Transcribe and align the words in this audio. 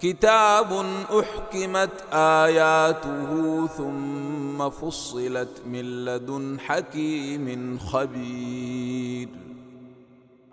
كتاب 0.01 0.85
أحكمت 1.21 1.91
آياته 2.13 3.67
ثم 3.67 4.71
فصلت 4.71 5.63
من 5.67 6.05
لدن 6.05 6.61
حكيم 6.61 7.79
خبير. 7.79 9.29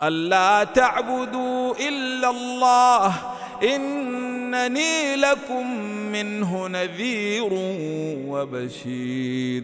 ألا 0.03 0.63
تعبدوا 0.63 1.73
إلا 1.87 2.29
الله 2.29 3.15
إنني 3.63 5.15
لكم 5.15 5.79
منه 6.11 6.67
نذير 6.67 7.49
وبشير. 8.29 9.63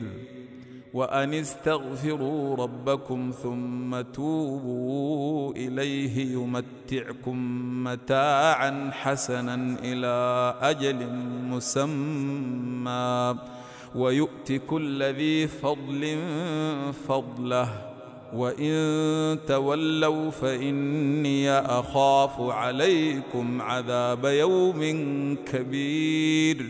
وأن 0.93 1.33
استغفروا 1.33 2.55
ربكم 2.55 3.31
ثم 3.43 4.01
توبوا 4.01 5.53
إليه 5.53 6.33
يمتعكم 6.33 7.37
متاعا 7.83 8.91
حسنا 8.93 9.77
إلى 9.83 10.55
أجل 10.61 11.09
مسمى. 11.49 13.35
ويؤت 13.95 14.51
كل 14.51 15.03
ذي 15.03 15.47
فضل 15.47 16.17
فضله. 17.07 17.69
وإن 18.33 19.39
تولوا 19.47 20.31
فإني 20.31 21.51
أخاف 21.51 22.41
عليكم 22.41 23.61
عذاب 23.61 24.25
يوم 24.25 24.81
كبير. 25.51 26.69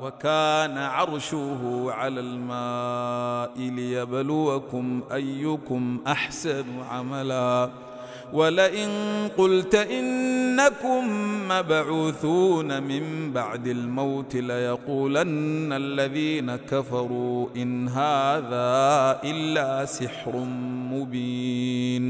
وكان 0.00 0.78
عرشه 0.78 1.86
على 1.90 2.20
الماء 2.20 3.58
ليبلوكم 3.58 5.00
أيكم 5.12 5.98
أحسن 6.06 6.64
عملا. 6.90 7.70
ولئن 8.32 8.90
قلت 9.38 9.74
إنكم 9.74 11.04
مبعوثون 11.48 12.82
من 12.82 13.32
بعد 13.32 13.66
الموت 13.66 14.36
ليقولن 14.36 15.72
الذين 15.72 16.56
كفروا 16.56 17.48
إن 17.56 17.88
هذا 17.88 19.20
إلا 19.24 19.84
سحر 19.84 20.36
مبين. 20.92 22.09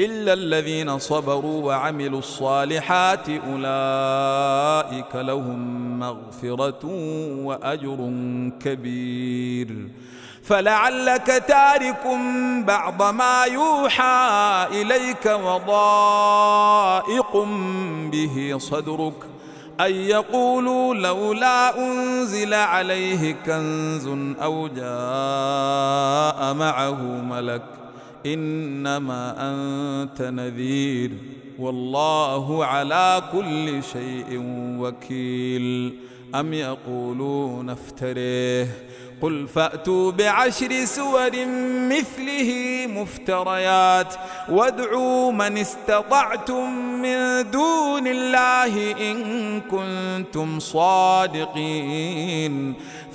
إلا 0.00 0.32
الذين 0.32 0.98
صبروا 0.98 1.64
وعملوا 1.64 2.18
الصالحات 2.18 3.28
أولئك 3.28 5.14
لهم 5.14 5.98
مغفرة 5.98 6.84
وأجر 7.44 8.12
كبير. 8.64 9.88
فلعلك 10.42 11.44
تارك 11.48 12.06
بعض 12.66 13.02
ما 13.02 13.44
يوحى 13.44 14.66
إليك 14.72 15.26
وضائق 15.26 17.36
به 18.12 18.54
صدرك. 18.58 19.24
أن 19.80 19.94
يقولوا 19.94 20.94
لولا 20.94 21.78
أنزل 21.78 22.54
عليه 22.54 23.36
كنز 23.46 24.06
أو 24.42 24.68
جاء 24.68 26.54
معه 26.54 27.02
ملك 27.02 27.62
إنما 28.34 29.34
أنت 29.38 30.22
نذير 30.22 31.10
والله 31.58 32.64
على 32.64 33.22
كل 33.32 33.82
شيء 33.92 34.42
وكيل. 34.80 35.94
أم 36.34 36.52
يقولون 36.52 37.70
افتريه. 37.70 38.68
قل 39.22 39.48
فأتوا 39.48 40.12
بعشر 40.12 40.84
سور 40.84 41.30
مثله 41.90 42.50
مفتريات. 42.88 44.14
وادعوا 44.48 45.32
من 45.32 45.58
استطعتم 45.58 46.70
من 47.02 47.50
دون 47.50 48.06
الله 48.06 48.92
إن 49.10 49.60
كنتم 49.60 50.58
صادقين. 50.58 52.74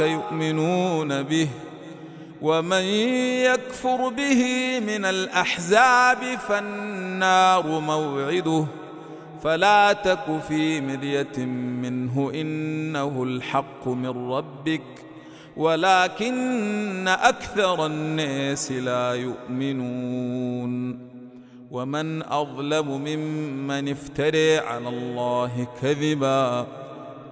يؤمنون 0.01 1.23
به 1.23 1.49
ومن 2.43 2.83
يكفر 3.53 4.09
به 4.09 4.43
من 4.81 5.05
الأحزاب 5.05 6.39
فالنار 6.49 7.81
موعده. 7.81 8.65
فلا 9.43 9.93
تك 9.93 10.41
في 10.49 10.81
مرية 10.81 11.39
منه 11.83 12.33
إنه 12.35 13.23
الحق 13.23 13.89
من 13.89 14.33
ربك. 14.33 15.08
ولكن 15.59 17.09
أكثر 17.09 17.87
الناس 17.87 18.73
لا 18.73 19.15
يؤمنون. 19.15 21.09
ومن 21.71 22.23
أظلم 22.23 22.89
ممن 23.05 23.89
افتري 23.89 24.59
على 24.59 24.89
الله 24.89 25.67
كذبا 25.83 26.67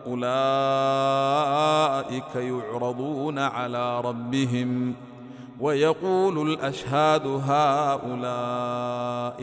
أولئك 0.07 0.27
يعرضون 2.37 3.39
على 3.39 4.01
ربهم 4.01 4.95
ويقول 5.61 6.53
الأشهاد 6.53 7.27
هؤلاء 7.27 8.25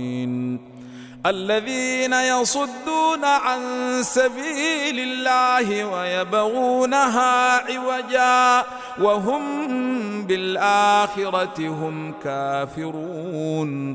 الذين 1.26 2.12
يصدون 2.12 3.25
عن 3.25 3.61
سبيل 4.03 4.99
الله 4.99 5.85
ويبغونها 5.85 7.56
عوجا 7.56 8.65
وهم 9.00 9.43
بالآخرة 10.26 11.69
هم 11.69 12.15
كافرون. 12.25 13.94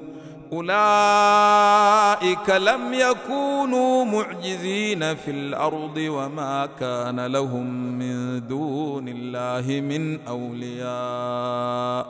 أولئك 0.54 2.50
لم 2.50 2.94
يكونوا 2.94 4.06
معجزين 4.06 5.16
في 5.16 5.31
الأرض 5.31 5.98
وما 5.98 6.69
كان 6.80 7.26
لهم 7.26 7.66
من 8.00 8.48
دون 8.48 9.08
الله 9.08 9.81
من 9.81 10.28
أولياء. 10.28 12.08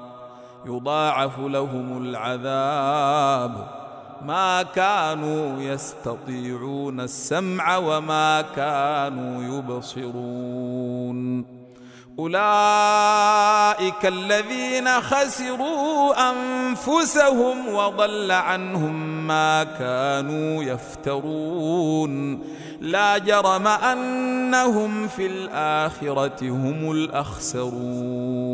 يضاعف 0.65 1.39
لهم 1.39 2.01
العذاب. 2.01 3.82
ما 4.25 4.63
كانوا 4.63 5.61
يستطيعون 5.61 6.99
السمع 6.99 7.77
وما 7.77 8.41
كانوا 8.55 9.57
يبصرون. 9.57 11.45
أولئك 12.19 14.05
الذين 14.05 15.01
خسروا 15.01 16.29
أنفسهم 16.29 17.73
وضل 17.73 18.31
عنهم 18.31 19.27
ما 19.27 19.63
كانوا 19.63 20.63
يفترون. 20.63 22.43
لا 22.81 23.17
جرم 23.17 23.67
أنهم 23.67 25.07
في 25.07 25.25
الآخرة 25.25 26.49
هم 26.49 26.91
الأخسرون. 26.91 28.53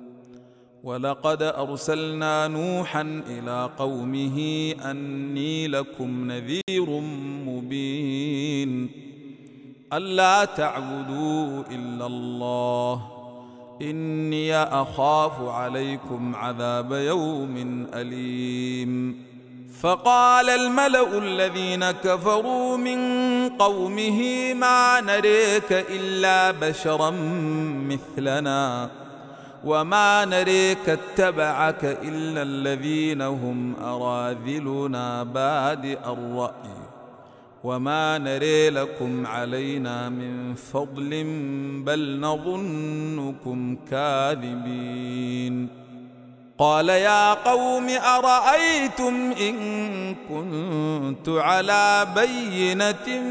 ولقد 0.83 1.41
أرسلنا 1.41 2.47
نوحا 2.47 3.23
إلى 3.29 3.69
قومه 3.79 4.37
أني 4.85 5.67
لكم 5.67 6.31
نذير 6.31 6.89
مبين. 7.45 8.89
ألا 9.93 10.45
تعبدوا 10.45 11.63
إلا 11.71 12.05
الله. 12.05 13.01
إني 13.81 14.55
أخاف 14.55 15.41
عليكم 15.41 16.35
عذاب 16.35 16.91
يوم 16.91 17.87
أليم. 17.93 19.21
فقال 19.81 20.49
الملأ 20.49 21.17
الذين 21.17 21.91
كفروا 21.91 22.77
من 22.77 22.99
قومه 23.49 24.53
ما 24.53 25.01
نريك 25.01 25.71
إلا 25.71 26.51
بشرا 26.51 27.09
مثلنا. 27.89 28.89
وما 29.63 30.25
نريك 30.25 30.89
اتبعك 30.89 31.83
إلا 31.85 32.41
الذين 32.41 33.21
هم 33.21 33.75
أراذلنا 33.75 35.23
بادئ 35.23 35.99
الرأي 36.05 36.81
وما 37.63 38.17
نري 38.17 38.69
لكم 38.69 39.27
علينا 39.27 40.09
من 40.09 40.55
فضل 40.55 41.09
بل 41.85 42.19
نظنكم 42.19 43.77
كاذبين 43.91 45.81
قال 46.61 46.89
يا 46.89 47.33
قوم 47.33 47.89
أرأيتم 47.89 49.31
إن 49.31 50.15
كنت 50.29 51.29
على 51.29 52.07
بينة 52.15 53.21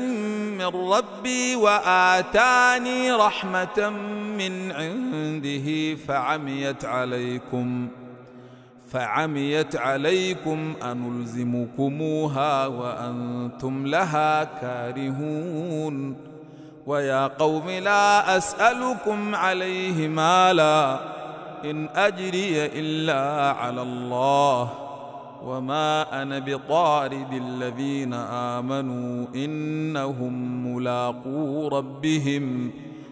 من 0.59 0.91
ربي 0.93 1.57
وآتاني 1.57 3.13
رحمة 3.13 3.91
من 3.91 4.20
عنده 4.73 5.95
فعميت 5.95 6.85
عليكم 6.85 7.89
فعميت 8.91 9.77
عليكم 9.77 10.75
أنلزمكموها 10.83 12.67
وأنتم 12.67 13.87
لها 13.87 14.45
كارهون. 14.45 16.17
ويا 16.87 17.27
قوم 17.27 17.71
لا 17.71 18.37
أسألكم 18.37 19.35
عليه 19.35 20.09
مالا 20.09 21.01
إن 21.65 21.89
أجري 21.95 22.67
إلا 22.67 23.53
على 23.53 23.83
الله. 23.83 24.71
وما 25.45 26.23
أنا 26.23 26.39
بطارد 26.39 27.33
الذين 27.33 28.15
آمنوا 28.15 29.27
إنهم 29.35 30.67
ملاقو 30.67 31.69
ربهم. 31.69 32.71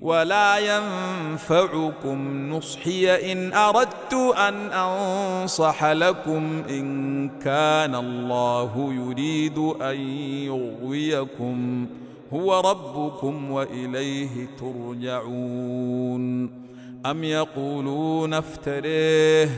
ولا 0.00 0.58
ينفعكم 0.58 2.50
نصحي 2.50 3.32
إن 3.32 3.52
أردت 3.52 4.14
أن 4.38 4.72
أنصح 4.72 5.84
لكم 5.84 6.62
إن 6.70 7.28
كان 7.28 7.94
الله 7.94 8.92
يريد 8.92 9.58
أن 9.58 10.00
يغويكم. 10.46 11.86
هو 12.32 12.60
ربكم 12.60 13.50
وإليه 13.50 14.48
ترجعون. 14.60 16.50
أم 17.06 17.24
يقولون 17.24 18.34
افتريه؟ 18.34 19.48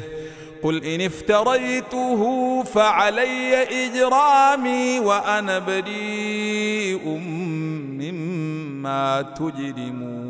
قل 0.63 0.85
إن 0.85 1.01
افتريته 1.01 2.63
فعلي 2.63 3.63
إجرامي 3.63 4.99
وأنا 4.99 5.59
بريء 5.59 7.09
مما 8.01 9.23
تجرمون. 9.23 10.30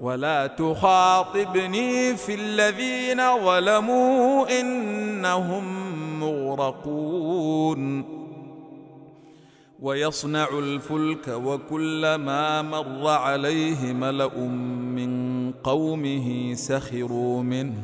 ولا 0.00 0.46
تخاطبني 0.46 2.16
في 2.16 2.34
الذين 2.34 3.44
ظلموا 3.44 4.60
إنهم 4.60 5.64
مغرقون. 6.20 8.04
ويصنع 9.80 10.48
الفلك 10.58 11.28
وكلما 11.28 12.62
مر 12.62 13.08
عليه 13.08 13.92
ملأ 13.92 14.38
من 14.38 15.52
قومه 15.52 16.54
سخروا 16.54 17.42
منه. 17.42 17.74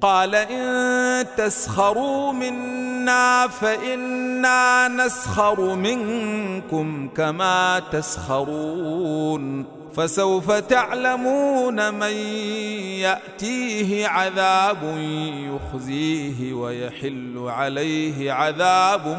قال 0.00 0.34
إن 0.34 1.26
تسخروا 1.36 2.32
منا 2.32 3.48
فإنا 3.48 4.88
نسخر 4.88 5.74
منكم 5.74 7.08
كما 7.08 7.78
تسخرون. 7.92 9.66
فسوف 9.94 10.50
تعلمون 10.52 11.94
من 11.94 12.12
يأتيه 13.00 14.06
عذاب 14.06 14.98
يخزيه 15.54 16.52
ويحل 16.52 17.38
عليه 17.38 18.32
عذاب 18.32 19.18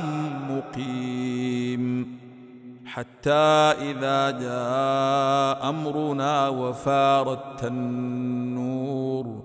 مقيم. 0.50 2.15
حتى 2.86 3.32
إذا 3.82 4.32
جاء 4.32 5.70
أمرنا 5.70 6.50
وفارت 6.50 7.63
النور 7.63 9.45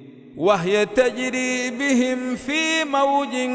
وهي 0.37 0.85
تجري 0.85 1.69
بهم 1.69 2.35
في 2.35 2.83
موج 2.83 3.49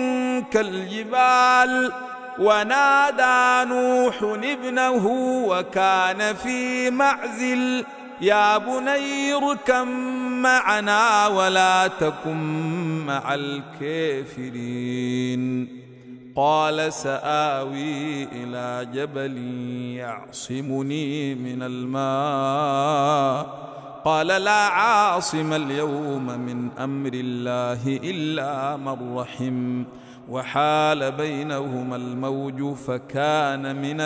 كالجبال. 0.50 1.92
ونادى 2.38 3.68
نوح 3.71 4.23
ابنه 4.23 5.06
وكان 5.49 6.35
في 6.35 6.90
معزل. 6.90 7.85
يا 8.21 8.59
بني 8.59 9.35
اركم 9.35 9.88
معنا 10.42 11.26
ولا 11.26 11.87
تكن 11.87 12.37
مع 13.06 13.35
الكافرين. 13.35 14.97
قال 16.37 16.92
سآوي 16.92 18.25
إلى 18.25 18.88
جبل 18.95 19.38
يعصمني 19.97 21.35
من 21.35 21.62
الماء. 21.62 23.47
قال 24.06 24.26
لا 24.26 24.50
عاصم 24.68 25.52
اليوم 25.52 26.26
من 26.26 26.70
أمر 26.78 27.10
الله 27.14 27.80
إلا 27.86 28.76
من 28.76 29.18
رحم 29.18 29.84
وحال 30.30 31.12
بينهما 31.12 31.96
الموج 31.96 32.75
فكان 32.75 33.82
من 33.82 34.00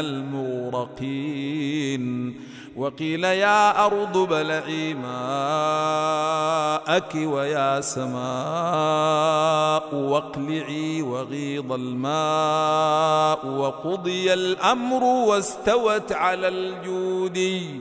المغرقين 0.74 2.34
وقيل 2.76 3.24
يا 3.24 3.86
أرض 3.86 4.18
بلعي 4.28 4.94
ماءك 4.94 5.14
ويا 7.14 7.80
سماء 7.80 8.14
واقلعي 9.94 11.02
وغيض 11.02 11.72
الماء 11.72 13.46
وقضي 13.46 14.32
الأمر 14.34 15.04
واستوت 15.04 16.12
على 16.12 16.48
الجودي 16.48 17.80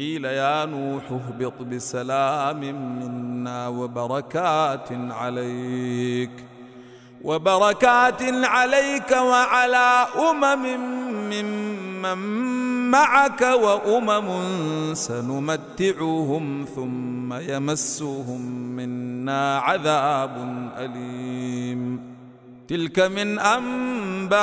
قيل 0.00 0.24
يا 0.24 0.64
نوح 0.64 1.02
اهبط 1.12 1.62
بسلام 1.62 2.60
منا 3.00 3.68
وبركات 3.68 4.88
عليك 4.92 6.30
وبركات 7.22 8.22
عليك 8.22 9.10
وعلى 9.12 10.06
أمم 10.30 10.62
ممن 11.30 12.16
معك 12.90 13.40
وأمم 13.40 14.28
سنمتعهم 14.94 16.66
ثم 16.76 17.34
يمسهم 17.34 18.40
منا 18.76 19.58
عذاب 19.58 20.36
أليم. 20.78 22.00
تلك 22.68 22.98
من 22.98 23.38
أنباء 23.38 24.36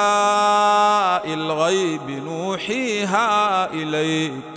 الغيب 1.33 2.09
نوحيها 2.09 3.73
إليك. 3.73 4.56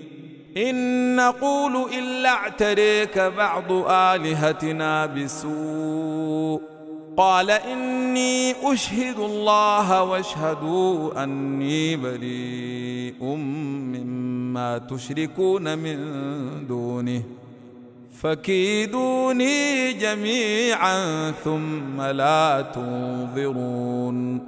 إن 0.57 1.15
نقول 1.15 1.85
إلا 1.99 2.29
اعتريك 2.29 3.19
بعض 3.19 3.71
آلهتنا 3.87 5.05
بسوء. 5.05 6.61
قال 7.17 7.51
إني 7.51 8.55
أشهد 8.73 9.19
الله 9.19 10.03
واشهدوا 10.03 11.23
أني 11.23 11.95
بريء 11.95 13.23
مما 13.23 14.77
تشركون 14.77 15.77
من 15.77 15.97
دونه. 16.67 17.23
فكيدوني 18.21 19.93
جميعا 19.93 21.31
ثم 21.31 22.01
لا 22.01 22.61
تنظرون. 22.75 24.47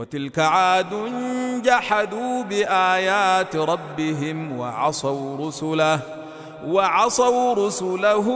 وتلك 0.00 0.38
عاد 0.38 1.12
جحدوا 1.64 2.42
بآيات 2.42 3.56
ربهم 3.56 4.58
وعصوا 4.58 5.48
رسله 5.48 6.00
وعصوا 6.66 7.66
رسله 7.66 8.28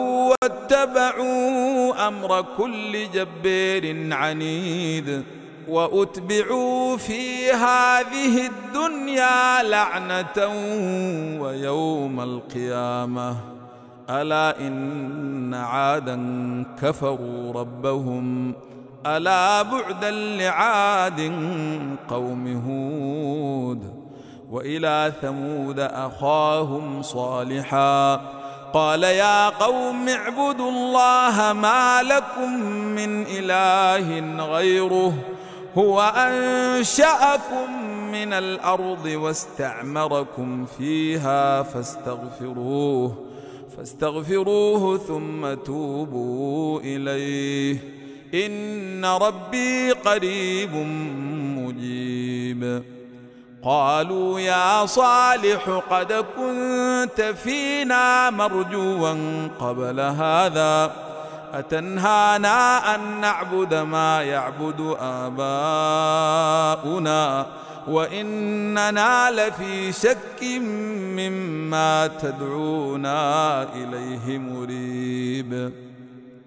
واتبعوا 0.42 2.08
أمر 2.08 2.44
كل 2.56 3.10
جبير 3.14 4.14
عنيد 4.14 5.24
وأتبعوا 5.68 6.96
في 6.96 7.50
هذه 7.52 8.46
الدنيا 8.46 9.62
لعنة 9.62 10.38
ويوم 11.42 12.20
القيامة. 12.20 13.36
ألا 14.10 14.60
إن 14.60 15.54
عادا 15.54 16.18
كفروا 16.82 17.52
ربهم 17.52 18.54
ألا 19.06 19.62
بعدا 19.62 20.10
لعاد 20.10 21.20
قوم 22.08 22.46
هود 22.68 24.04
وإلى 24.50 25.12
ثمود 25.22 25.80
أخاهم 25.80 27.02
صالحا 27.02 28.20
قال 28.74 29.02
يا 29.02 29.48
قوم 29.48 30.08
اعبدوا 30.08 30.70
الله 30.70 31.52
ما 31.52 32.02
لكم 32.02 32.60
من 32.70 33.22
إله 33.26 34.44
غيره 34.46 35.14
هو 35.78 36.00
أنشأكم 36.16 37.84
من 38.12 38.32
الأرض 38.32 39.04
واستعمركم 39.06 40.66
فيها 40.66 41.62
فاستغفروه 41.62 43.24
فاستغفروه 43.76 44.98
ثم 44.98 45.54
توبوا 45.54 46.80
إليه 46.80 48.03
إن 48.34 49.04
ربي 49.04 49.90
قريب 49.90 50.74
مجيب. 51.56 52.82
قالوا 53.62 54.40
يا 54.40 54.86
صالح 54.86 55.82
قد 55.90 56.12
كنت 56.12 57.34
فينا 57.44 58.30
مرجوا 58.30 59.48
قبل 59.60 60.00
هذا 60.00 60.92
أتنهانا 61.52 62.94
أن 62.94 63.20
نعبد 63.20 63.74
ما 63.74 64.22
يعبد 64.22 64.96
آباؤنا؟ 65.00 66.26
وإننا 67.88 69.30
لفي 69.30 69.92
شك 69.92 70.42
مما 70.90 72.06
تدعونا 72.06 73.62
إليه 73.62 74.38
مريب. 74.38 75.83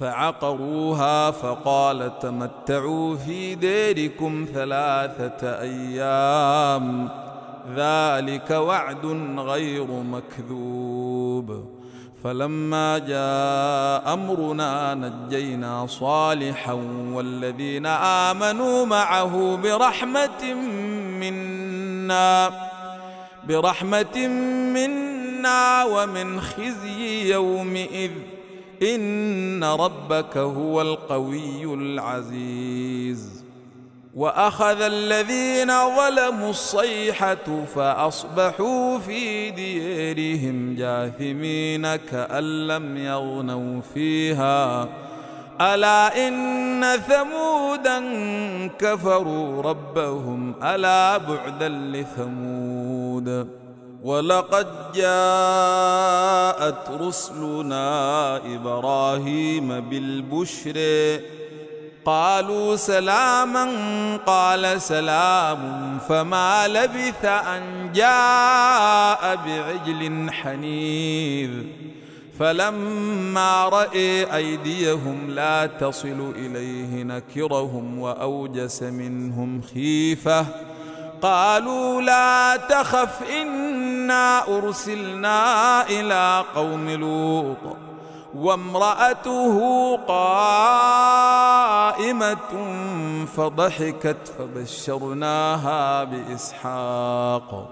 فعقروها 0.00 1.30
فقال 1.30 2.18
تمتعوا 2.18 3.16
في 3.16 3.54
ديركم 3.54 4.46
ثلاثة 4.54 5.60
أيام. 5.60 7.08
ذلك 7.76 8.50
وعد 8.50 9.06
غير 9.38 9.86
مكذوب. 9.86 11.64
فلما 12.24 12.98
جاء 12.98 14.14
أمرنا 14.14 14.94
نجينا 14.94 15.86
صالحا 15.86 16.72
والذين 17.12 17.86
آمنوا 17.86 18.86
معه 18.86 19.56
برحمة 19.56 20.54
منا 21.20 22.50
برحمة 23.48 24.28
منا 24.74 25.84
ومن 25.84 26.40
خزي 26.40 27.32
يومئذ. 27.32 28.10
إن 28.84 29.64
ربك 29.64 30.36
هو 30.36 30.82
القوي 30.82 31.64
العزيز. 31.64 33.44
وأخذ 34.14 34.80
الذين 34.80 35.68
ظلموا 35.68 36.50
الصيحة 36.50 37.64
فأصبحوا 37.74 38.98
في 38.98 39.50
ديرهم 39.50 40.74
جاثمين 40.74 41.96
كأن 41.96 42.66
لم 42.66 42.96
يغنوا 42.96 43.80
فيها. 43.94 44.88
ألا 45.60 46.28
إن 46.28 46.84
ثمودا 46.96 48.00
كفروا 48.78 49.62
ربهم 49.62 50.54
ألا 50.62 51.16
بعدا 51.16 51.68
لثمود. 51.68 53.48
ولقد 54.04 54.92
جاءت 54.94 56.90
رسلنا 57.00 58.36
إبراهيم 58.36 59.80
بالبشر. 59.80 61.20
قالوا 62.04 62.76
سلاما 62.76 63.66
قال 64.26 64.82
سلام 64.82 65.98
فما 66.08 66.68
لبث 66.68 67.24
أن 67.24 67.92
جاء 67.92 69.36
بعجل 69.46 70.30
حنيذ. 70.30 71.50
فلما 72.38 73.68
راى 73.68 74.34
أيديهم 74.36 75.30
لا 75.30 75.66
تصل 75.66 76.32
إليه 76.36 77.02
نكرهم 77.02 77.98
وأوجس 77.98 78.82
منهم 78.82 79.60
خيفة. 79.74 80.46
قالوا 81.22 82.02
لا 82.02 82.56
تخف 82.56 83.22
إنا 84.04 84.58
أرسلنا 84.58 85.38
إلى 85.88 86.44
قوم 86.54 86.90
لوط 86.90 87.76
وامرأته 88.34 89.56
قائمة 89.96 91.56
فضحكت 93.36 94.32
فبشرناها 94.38 96.04
بإسحاق 96.04 97.68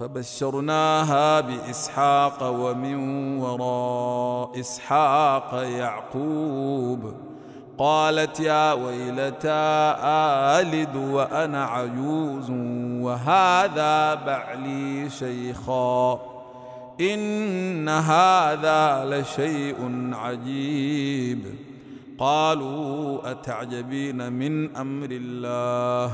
فبشرناها 0.00 1.40
بإسحاق 1.40 2.38
ومن 2.42 2.96
وراء 3.38 4.60
إسحاق 4.60 5.54
يعقوب. 5.54 7.14
قالت 7.78 8.40
يا 8.40 8.72
ويلتى 8.72 9.94
آلد 10.60 10.96
وأنا 10.96 11.64
عجوز 11.64 12.50
وهذا 13.04 14.14
بعلي 14.14 15.10
شيخا. 15.10 16.20
إن 17.00 17.88
هذا 17.88 19.04
لشيء 19.04 20.10
عجيب. 20.12 21.44
قالوا 22.18 23.30
أتعجبين 23.30 24.32
من 24.32 24.76
أمر 24.76 25.08
الله؟ 25.10 26.12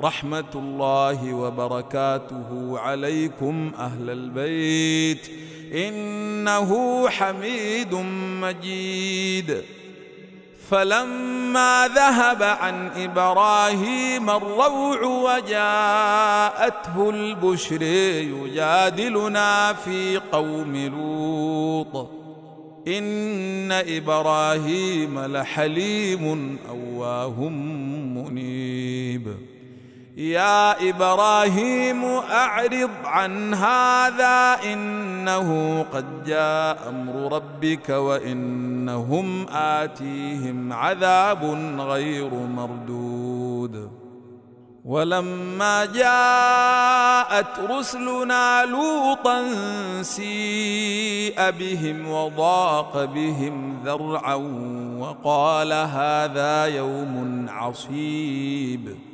رحمة 0.00 0.44
الله 0.54 1.34
وبركاته 1.34 2.78
عليكم 2.78 3.72
أهل 3.78 4.10
البيت. 4.10 5.30
إنه 5.74 7.08
حميد 7.08 7.94
مجيد. 8.42 9.62
فلما 10.70 11.88
ذهب 11.94 12.42
عن 12.42 12.90
إبراهيم 12.96 14.30
الروع 14.30 15.02
وجاءته 15.02 17.10
البشر 17.10 17.82
يجادلنا 17.82 19.72
في 19.72 20.20
قوم 20.32 20.76
لوط. 20.76 22.10
إن 22.88 23.72
إبراهيم 23.72 25.18
لحليم 25.18 26.58
أواه 26.68 27.40
منيب. 28.14 29.53
يا 30.16 30.90
إبراهيم 30.90 32.04
أعرض 32.30 32.90
عن 33.04 33.54
هذا 33.54 34.56
إنه 34.72 35.82
قد 35.92 36.24
جاء 36.24 36.88
أمر 36.88 37.32
ربك 37.32 37.88
وإنهم 37.88 39.46
آتيهم 39.48 40.72
عذاب 40.72 41.44
غير 41.78 42.30
مردود. 42.34 43.90
ولما 44.84 45.84
جاءت 45.84 47.70
رسلنا 47.70 48.64
لوطا 48.64 49.42
سيء 50.02 51.50
بهم 51.50 52.08
وضاق 52.10 53.04
بهم 53.04 53.82
ذرعا 53.84 54.34
وقال 54.98 55.72
هذا 55.72 56.64
يوم 56.66 57.46
عصيب. 57.48 59.13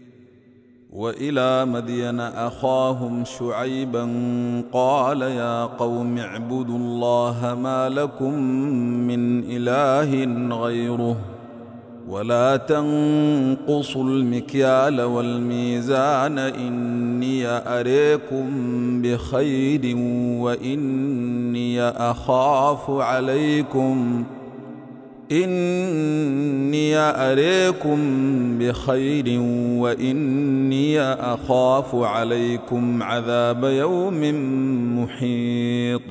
وإلى 0.91 1.65
مدين 1.65 2.19
أخاهم 2.19 3.23
شعيبا 3.25 4.09
قال 4.73 5.21
يا 5.21 5.65
قوم 5.65 6.17
اعبدوا 6.17 6.77
الله 6.77 7.57
ما 7.63 7.89
لكم 7.89 8.33
من 9.07 9.43
إله 9.43 10.23
غيره 10.63 11.17
ولا 12.09 12.57
تنقصوا 12.57 14.03
المكيال 14.03 15.01
والميزان 15.01 16.39
إني 16.39 17.47
أريكم 17.47 18.47
بخير 19.01 19.95
وإني 20.41 21.81
أخاف 21.81 22.89
عليكم 22.89 24.23
إني 25.31 26.97
أريكم 26.97 27.99
بخير 28.59 29.39
وإني 29.79 31.01
أخاف 31.01 31.95
عليكم 31.95 33.03
عذاب 33.03 33.63
يوم 33.63 34.21
محيط. 34.99 36.01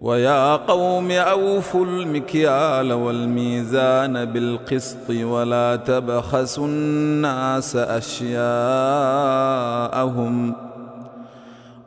ويا 0.00 0.56
قوم 0.56 1.10
أوفوا 1.10 1.84
المكيال 1.84 2.92
والميزان 2.92 4.24
بالقسط 4.24 5.10
ولا 5.10 5.76
تبخسوا 5.76 6.66
الناس 6.66 7.76
أشياءهم 7.76 8.32
ۖ 10.52 10.67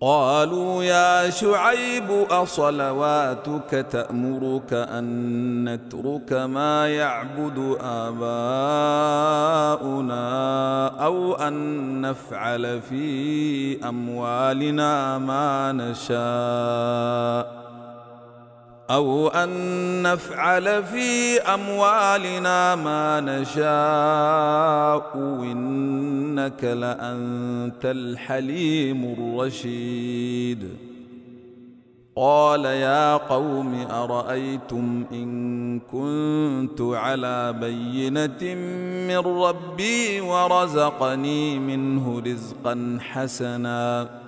قالوا 0.00 0.84
يا 0.84 1.30
شعيب 1.30 2.26
أصلواتك 2.30 3.86
تأمرك 3.90 4.72
أن 4.72 5.74
نترك 5.74 6.32
ما 6.32 6.88
يعبد 6.88 7.76
آباؤنا 7.82 8.28
أو 11.04 11.34
أن 11.34 12.00
نفعل 12.00 12.80
في 12.80 13.88
أموالنا 13.88 15.18
ما 15.18 15.72
نشاء. 15.72 17.67
أو 18.90 19.28
أن 19.28 20.02
نفعل 20.02 20.84
في 20.84 21.40
أموالنا 21.40 22.74
ما 22.74 23.20
نشاء 23.20 25.16
إنك 25.42 26.64
لأنت 26.64 27.84
الحليم 27.84 29.14
الرشيد. 29.18 30.68
قال 32.16 32.64
يا 32.64 33.16
قوم 33.16 33.86
أرأيتم 33.90 35.04
إن 35.12 35.80
كنت 35.80 36.80
على 36.80 37.52
بينة 37.52 38.54
من 39.08 39.42
ربي 39.42 40.20
ورزقني 40.20 41.58
منه 41.58 42.22
رزقا 42.26 42.98
حسناً 43.00 44.27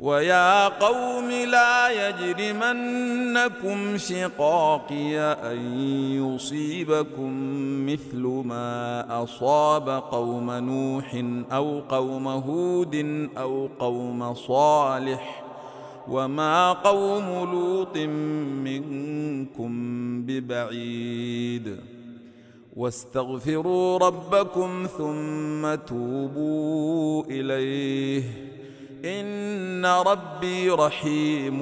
ويا 0.00 0.68
قوم 0.68 1.30
لا 1.30 2.08
يجرمنكم 2.08 3.96
شقاقي 3.96 5.18
أن 5.18 5.80
يصيبكم 6.12 7.30
مثل 7.86 8.42
ما 8.44 9.06
أصاب 9.22 9.88
قوم 9.88 10.50
نوح 10.50 11.22
أو 11.52 11.80
قوم 11.80 12.28
هود 12.28 13.28
أو 13.38 13.68
قوم 13.78 14.34
صالح 14.34 15.44
وما 16.08 16.72
قوم 16.72 17.50
لوط 17.52 17.96
منكم 18.64 19.72
ببعيد 20.26 21.76
واستغفروا 22.76 23.98
ربكم 23.98 24.86
ثم 24.98 25.74
توبوا 25.74 27.24
إليه 27.24 28.53
إن 29.04 29.86
ربي 29.86 30.70
رحيم 30.70 31.58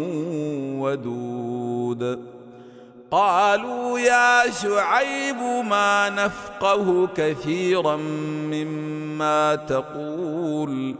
ودود. 0.81 2.19
قالوا 3.11 3.99
يا 3.99 4.51
شعيب 4.51 5.37
ما 5.71 6.11
نفقه 6.11 7.09
كثيرا 7.17 7.97
مما 8.53 9.55
تقول 9.55 10.95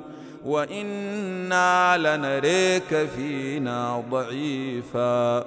وإنا 0.47 1.97
لنريك 1.97 3.09
فينا 3.17 4.05
ضعيفا. 4.11 5.45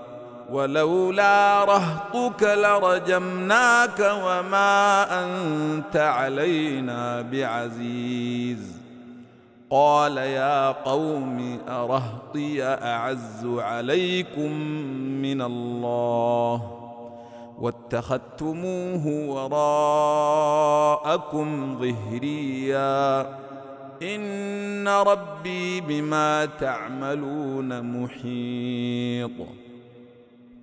ولولا 0.51 1.63
رهطك 1.63 2.43
لرجمناك 2.43 3.99
وما 3.99 5.05
أنت 5.23 5.95
علينا 5.95 7.21
بعزيز. 7.21 8.84
قال 9.75 10.17
يا 10.17 10.71
قوم 10.71 11.59
أرهطي 11.67 12.63
أعز 12.63 13.45
عليكم 13.45 14.51
من 15.21 15.41
الله 15.41 16.71
واتخذتموه 17.59 19.07
وراءكم 20.55 21.77
ظهريا 21.79 23.21
إن 24.01 24.87
ربي 24.87 25.81
بما 25.81 26.45
تعملون 26.45 27.81
محيط 28.01 29.64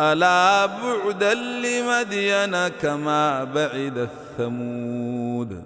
ألا 0.00 0.66
بعدا 0.66 1.34
لمدين 1.34 2.68
كما 2.68 3.44
بعد 3.44 4.08
الثمود 4.38 5.62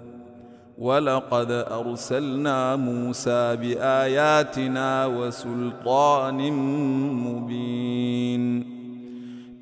ولقد 0.77 1.51
أرسلنا 1.51 2.75
موسى 2.75 3.55
بآياتنا 3.55 5.05
وسلطان 5.05 6.51
مبين 7.23 8.75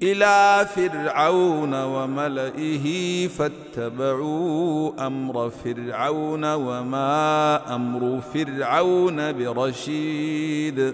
إلى 0.03 0.67
فرعون 0.75 1.73
وملئه 1.83 3.27
فاتبعوا 3.27 5.07
أمر 5.07 5.49
فرعون 5.49 6.53
وما 6.53 7.75
أمر 7.75 8.21
فرعون 8.33 9.31
برشيد 9.31 10.93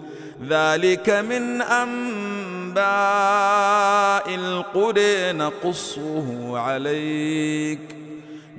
ذلك 0.47 1.09
من 1.09 1.61
أنباء 1.61 2.81
القرى 4.35 5.31
نقصه 5.31 6.59
عليك. 6.59 7.95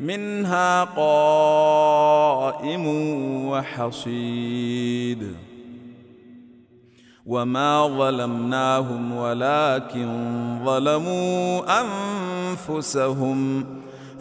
منها 0.01 0.85
قائم 0.85 2.87
وحصيد. 3.47 5.35
وما 7.27 7.87
ظلمناهم 7.87 9.16
ولكن 9.16 10.09
ظلموا 10.64 11.62
أنفسهم. 11.81 13.64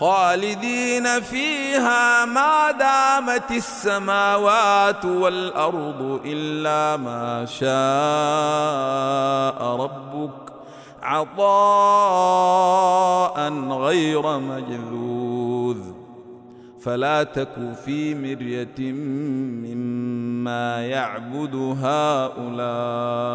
خالدين 0.00 1.20
فيها 1.20 2.24
ما 2.24 2.70
دامت 2.70 3.50
السماوات 3.50 5.04
والأرض 5.04 6.20
إلا 6.24 6.96
ما 6.96 7.44
شاء 7.44 7.66
ربك 9.76 10.30
عطاء 11.02 11.48
غير 13.70 14.38
مجذوذ. 14.38 15.78
فلا 16.82 17.22
تك 17.22 17.54
في 17.84 18.14
مرية 18.14 18.92
مما 19.72 20.86
يعبد 20.86 21.54
هؤلاء. 21.82 23.34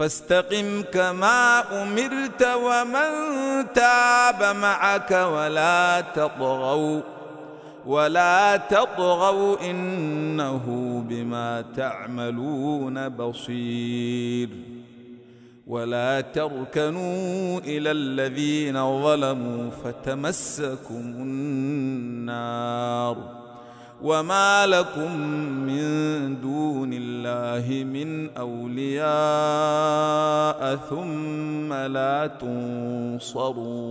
فاستقم 0.00 0.82
كما 0.82 1.60
أمرت 1.82 2.42
ومن 2.42 3.10
تاب 3.74 4.56
معك 4.56 5.10
ولا 5.10 6.00
تطغوا 6.00 7.00
ولا 7.86 8.56
تطغوا 8.56 9.70
إنه 9.70 10.64
بما 11.08 11.64
تعملون 11.76 13.08
بصير. 13.08 14.48
ولا 15.66 16.20
تركنوا 16.20 17.60
إلى 17.60 17.90
الذين 17.90 19.02
ظلموا 19.02 19.70
فتمسكم 19.84 20.96
النار. 20.96 23.39
وما 24.02 24.66
لكم 24.66 25.16
من 25.66 26.40
دون 26.40 26.90
الله 26.92 27.84
من 27.84 28.36
اولياء 28.36 29.06
ثم 30.90 31.72
لا 31.72 32.26
تنصرون 33.20 33.90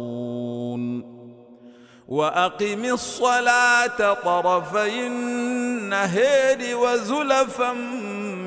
واقم 2.07 2.85
الصلاه 2.85 4.13
طرفي 4.13 5.07
النهار 5.07 6.57
وزلفا 6.75 7.71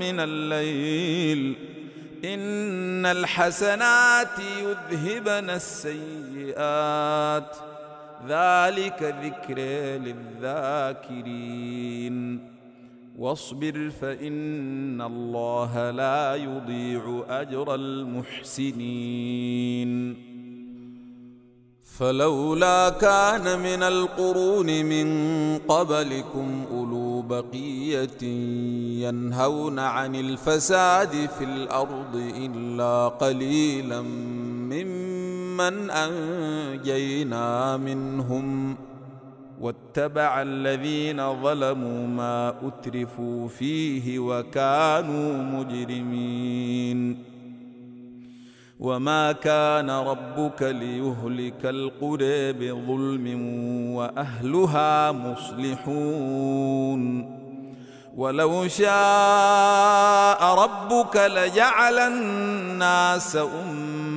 من 0.00 0.20
الليل 0.20 1.56
إن 2.24 3.06
الحسنات 3.06 4.38
يذهبن 4.38 5.50
السيئات 5.50 6.52
ذلك 8.28 9.14
ذكر 9.24 9.58
للذاكرين. 10.40 12.16
واصبر 13.18 13.90
فإن 14.00 15.02
الله 15.02 15.90
لا 15.90 16.34
يضيع 16.34 17.24
أجر 17.28 17.74
المحسنين. 17.74 19.12
فلولا 21.98 22.88
كان 22.88 23.58
من 23.58 23.82
القرون 23.82 24.84
من 24.84 25.58
قبلكم 25.58 26.64
أولو 26.70 27.22
بقية 27.22 28.22
ينهون 29.08 29.78
عن 29.78 30.14
الفساد 30.14 31.28
في 31.38 31.44
الأرض 31.44 32.16
إلا 32.16 33.08
قليلا 33.08 34.00
ممن 34.00 35.21
ممن 35.52 35.90
أنجينا 35.90 37.76
منهم 37.76 38.76
واتبع 39.60 40.42
الذين 40.42 41.42
ظلموا 41.42 42.06
ما 42.06 42.54
أترفوا 42.62 43.48
فيه 43.48 44.18
وكانوا 44.18 45.42
مجرمين. 45.42 47.24
وما 48.80 49.32
كان 49.32 49.90
ربك 49.90 50.62
ليهلك 50.62 51.66
القرى 51.66 52.52
بظلم 52.52 53.26
وأهلها 53.94 55.12
مصلحون. 55.12 57.02
ولو 58.16 58.68
شاء 58.68 60.44
ربك 60.54 61.16
لجعل 61.16 61.98
الناس 61.98 63.36
أمة 63.36 64.01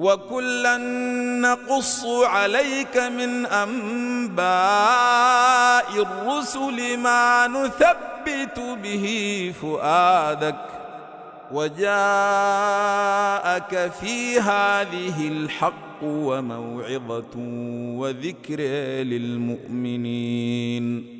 وكلا 0.00 0.76
نقص 1.40 2.04
عليك 2.06 2.96
من 2.96 3.46
انباء 3.46 4.42
الرسل 6.02 6.96
ما 6.98 7.46
نثبت 7.46 8.60
به 8.82 9.06
فؤادك 9.62 10.56
وجاءك 11.52 11.92
في 14.00 14.40
هذه 14.40 15.28
الحق 15.28 16.02
وموعظه 16.02 17.36
وذكر 17.96 18.60
للمؤمنين 19.04 21.19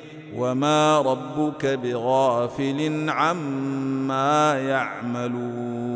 وما 0.35 1.01
ربك 1.01 1.65
بغافل 1.65 3.09
عما 3.09 4.59
يعملون 4.59 5.90